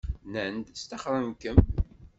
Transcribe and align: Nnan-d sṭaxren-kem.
Nnan-d 0.27 0.67
sṭaxren-kem. 0.81 1.59